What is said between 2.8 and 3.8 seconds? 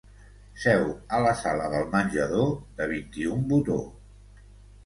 de vint-i-un botó.